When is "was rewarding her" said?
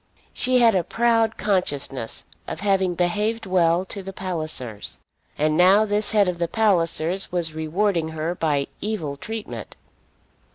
7.31-8.33